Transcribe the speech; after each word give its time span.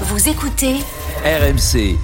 Vous 0.00 0.28
écoutez 0.28 0.80
RMC. 1.24 1.96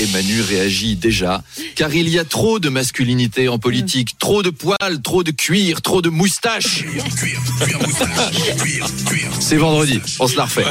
Et 0.00 0.06
Manu 0.12 0.40
réagit 0.42 0.94
déjà, 0.94 1.42
car 1.74 1.92
il 1.92 2.08
y 2.08 2.20
a 2.20 2.24
trop 2.24 2.60
de 2.60 2.68
masculinité 2.68 3.48
en 3.48 3.58
politique, 3.58 4.16
trop 4.18 4.44
de 4.44 4.50
poils, 4.50 5.02
trop 5.02 5.24
de 5.24 5.32
cuir, 5.32 5.82
trop 5.82 6.02
de 6.02 6.08
moustaches. 6.08 6.84
C'est 9.40 9.56
vendredi, 9.56 10.00
on 10.20 10.28
se 10.28 10.36
la 10.36 10.44
refait. 10.44 10.64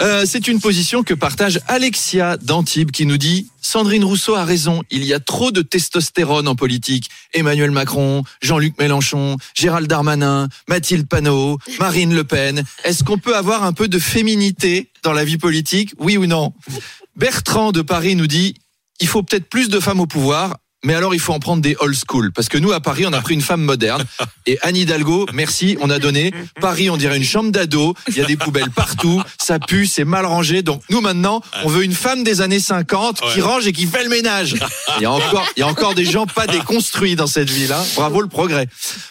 Euh, 0.00 0.24
c'est 0.26 0.46
une 0.46 0.60
position 0.60 1.02
que 1.02 1.14
partage 1.14 1.60
Alexia 1.68 2.36
d'Antibes 2.36 2.90
qui 2.90 3.06
nous 3.06 3.16
dit 3.16 3.48
Sandrine 3.62 4.04
Rousseau 4.04 4.34
a 4.34 4.44
raison, 4.44 4.82
il 4.90 5.04
y 5.04 5.14
a 5.14 5.20
trop 5.20 5.52
de 5.52 5.62
testostérone 5.62 6.48
en 6.48 6.54
politique. 6.54 7.08
Emmanuel 7.32 7.70
Macron, 7.70 8.24
Jean-Luc 8.42 8.78
Mélenchon, 8.78 9.36
Gérald 9.54 9.86
Darmanin, 9.86 10.48
Mathilde 10.68 11.06
Panot, 11.06 11.58
Marine 11.78 12.14
Le 12.14 12.24
Pen. 12.24 12.64
Est-ce 12.84 13.04
qu'on 13.04 13.18
peut 13.18 13.36
avoir 13.36 13.64
un 13.64 13.72
peu 13.72 13.88
de 13.88 13.98
féminité 13.98 14.88
dans 15.02 15.12
la 15.12 15.24
vie 15.24 15.38
politique? 15.38 15.94
Oui 15.98 16.16
ou 16.16 16.26
non? 16.26 16.52
Bertrand 17.20 17.70
de 17.70 17.82
Paris 17.82 18.16
nous 18.16 18.26
dit 18.26 18.54
il 18.98 19.06
faut 19.06 19.22
peut-être 19.22 19.50
plus 19.50 19.68
de 19.68 19.78
femmes 19.78 20.00
au 20.00 20.06
pouvoir. 20.06 20.56
Mais 20.84 20.94
alors, 20.94 21.14
il 21.14 21.20
faut 21.20 21.32
en 21.32 21.40
prendre 21.40 21.60
des 21.60 21.76
old 21.80 21.94
school. 21.94 22.32
Parce 22.32 22.48
que 22.48 22.56
nous, 22.56 22.72
à 22.72 22.80
Paris, 22.80 23.04
on 23.06 23.12
a 23.12 23.20
pris 23.20 23.34
une 23.34 23.42
femme 23.42 23.60
moderne. 23.62 24.04
Et 24.46 24.58
Anne 24.62 24.76
Hidalgo, 24.76 25.26
merci, 25.34 25.76
on 25.80 25.90
a 25.90 25.98
donné. 25.98 26.32
Paris, 26.60 26.88
on 26.88 26.96
dirait 26.96 27.16
une 27.16 27.24
chambre 27.24 27.50
d'ado. 27.50 27.94
Il 28.08 28.16
y 28.16 28.20
a 28.20 28.24
des 28.24 28.36
poubelles 28.36 28.70
partout. 28.70 29.22
Ça 29.38 29.58
pue, 29.58 29.86
c'est 29.86 30.04
mal 30.04 30.24
rangé. 30.24 30.62
Donc, 30.62 30.82
nous, 30.88 31.00
maintenant, 31.00 31.42
on 31.64 31.68
veut 31.68 31.84
une 31.84 31.92
femme 31.92 32.24
des 32.24 32.40
années 32.40 32.60
50 32.60 33.20
qui 33.32 33.40
range 33.40 33.66
et 33.66 33.72
qui 33.72 33.86
fait 33.86 34.04
le 34.04 34.10
ménage. 34.10 34.56
Il 34.96 35.02
y 35.02 35.06
a 35.06 35.12
encore, 35.12 35.46
il 35.56 35.60
y 35.60 35.62
a 35.62 35.66
encore 35.66 35.94
des 35.94 36.04
gens 36.04 36.26
pas 36.26 36.46
déconstruits 36.46 37.14
dans 37.14 37.26
cette 37.26 37.50
ville. 37.50 37.72
Hein. 37.72 37.84
Bravo 37.94 38.22
le 38.22 38.28
progrès. 38.28 38.66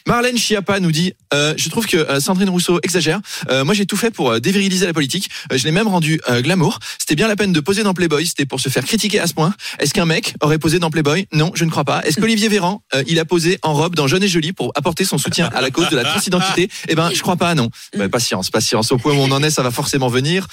Marlène 0.07 0.37
Schiappa 0.37 0.79
nous 0.79 0.91
dit, 0.91 1.13
euh, 1.33 1.53
je 1.55 1.69
trouve 1.69 1.85
que 1.85 1.97
euh, 1.97 2.19
Sandrine 2.19 2.49
Rousseau 2.49 2.79
exagère. 2.81 3.19
Euh, 3.49 3.63
moi, 3.63 3.75
j'ai 3.75 3.85
tout 3.85 3.97
fait 3.97 4.11
pour 4.11 4.31
euh, 4.31 4.39
déviriliser 4.39 4.87
la 4.87 4.93
politique. 4.93 5.29
Euh, 5.51 5.57
je 5.57 5.63
l'ai 5.65 5.71
même 5.71 5.87
rendu 5.87 6.19
euh, 6.29 6.41
glamour. 6.41 6.79
C'était 6.97 7.15
bien 7.15 7.27
la 7.27 7.35
peine 7.35 7.53
de 7.53 7.59
poser 7.59 7.83
dans 7.83 7.93
Playboy. 7.93 8.25
C'était 8.25 8.45
pour 8.45 8.59
se 8.59 8.69
faire 8.69 8.85
critiquer 8.85 9.19
à 9.19 9.27
ce 9.27 9.33
point. 9.33 9.53
Est-ce 9.77 9.93
qu'un 9.93 10.05
mec 10.05 10.33
aurait 10.41 10.57
posé 10.57 10.79
dans 10.79 10.89
Playboy? 10.89 11.27
Non, 11.31 11.51
je 11.59 11.65
ne 11.65 11.69
crois 11.69 11.83
pas. 11.83 12.01
Est-ce 12.05 12.19
qu'Olivier 12.19 12.47
Véran, 12.47 12.81
euh, 12.95 13.03
il 13.07 13.19
a 13.19 13.25
posé 13.25 13.59
en 13.63 13.73
robe 13.73 13.93
dans 13.95 14.07
Jeune 14.07 14.23
et 14.23 14.27
Jolie 14.29 14.53
pour 14.53 14.71
apporter 14.75 15.03
son 15.03 15.17
soutien 15.17 15.49
à 15.53 15.59
la 15.61 15.69
cause 15.71 15.89
de 15.89 15.95
la 15.97 16.03
transidentité? 16.05 16.69
Eh 16.87 16.95
ben, 16.95 17.11
je 17.13 17.21
crois 17.21 17.35
pas, 17.35 17.53
non. 17.53 17.69
Bah, 17.97 18.07
patience, 18.09 18.49
patience. 18.49 18.91
Au 18.93 18.97
point 18.97 19.13
où 19.13 19.17
on 19.17 19.31
en 19.31 19.43
est, 19.43 19.49
ça 19.51 19.61
va 19.61 19.71
forcément 19.71 20.07
venir. 20.07 20.47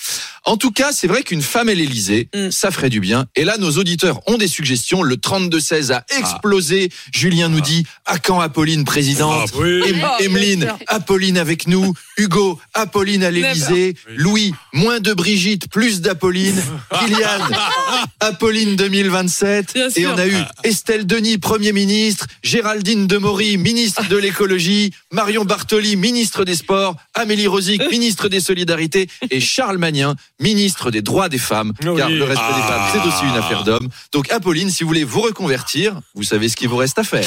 En 0.45 0.57
tout 0.57 0.73
cas, 0.73 0.91
c'est 0.93 1.07
vrai 1.07 1.23
qu'une 1.23 1.43
femme 1.43 1.69
à 1.69 1.75
l'Élysée, 1.75 2.29
ça 2.51 2.71
ferait 2.73 2.91
du 2.91 2.99
bien. 3.01 3.27
Et 3.37 3.45
là, 3.45 3.57
nos 3.59 3.71
auditeurs 3.79 4.21
ont 4.29 4.37
des 4.37 4.49
suggestions. 4.49 5.03
Le 5.03 5.17
32-16 5.17 5.93
a 5.93 6.05
explosé. 6.19 6.91
Julien 7.13 7.49
nous 7.49 7.61
dit, 7.61 7.87
à 8.05 8.19
quand 8.19 8.41
Apolline 8.41 8.85
présidente 8.85 9.51
Em- 9.55 10.03
Oh, 10.09 10.23
Emeline. 10.23 10.73
Apolline 10.89 11.39
avec 11.39 11.67
nous. 11.69 11.95
Hugo, 12.17 12.59
Apolline 12.75 13.23
à 13.25 13.31
l'Élysée. 13.31 13.95
Louis, 14.17 14.55
moins 14.73 15.01
de 15.01 15.13
Brigitte, 15.15 15.69
plus 15.71 16.01
d'Apolline. 16.01 16.61
Kylian, 16.99 17.57
Apolline 18.21 18.77
2027. 18.77 19.75
Bien 19.75 19.89
Et 19.89 19.91
sûr. 19.91 20.13
on 20.15 20.19
a 20.19 20.27
eu 20.27 20.37
Estelle 20.65 20.96
Denis, 21.05 21.39
Premier 21.39 21.73
ministre, 21.73 22.27
Géraldine 22.43 23.07
Demory, 23.07 23.59
ministre 23.59 24.09
de 24.09 24.17
l'écologie, 24.17 24.93
Marion 25.13 25.45
Bartoli, 25.45 25.97
ministre 25.97 26.45
des 26.45 26.55
Sports, 26.55 26.97
Amélie 27.15 27.47
Rosic, 27.47 27.83
ministre 27.91 28.29
des 28.29 28.41
Solidarités, 28.41 29.09
et 29.31 29.41
Charles 29.41 29.79
Magnin, 29.79 30.15
ministre 30.41 30.91
des 30.91 31.03
Droits 31.03 31.29
des 31.29 31.39
Femmes. 31.39 31.73
Car 31.81 32.09
le 32.09 32.25
respect 32.25 32.55
des 32.55 32.63
femmes, 32.63 32.89
c'est 32.93 33.09
aussi 33.09 33.25
une 33.25 33.37
affaire 33.37 33.65
d'hommes. 33.65 33.89
Donc 34.13 34.31
Apolline, 34.31 34.71
si 34.71 34.85
vous 34.85 34.89
voulez 34.89 35.05
vous 35.05 35.21
reconvertir, 35.21 36.01
vous 36.15 36.23
savez 36.23 36.49
ce 36.49 36.57
qu'il 36.57 36.69
vous 36.69 36.77
reste 36.77 36.99
à 36.99 37.05
faire. 37.05 37.27